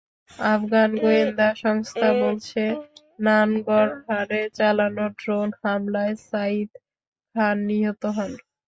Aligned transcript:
আফগান 0.47 0.89
গোয়েন্দা 1.01 1.47
সংস্থা 1.63 2.07
বলছে, 2.21 2.63
নানগরহারে 3.19 4.41
চালানো 4.57 5.05
ড্রোন 5.19 5.49
হামলায় 5.61 6.15
সাঈদ 6.29 6.69
খান 7.35 7.57
নিহত 7.69 8.03
হন। 8.15 8.31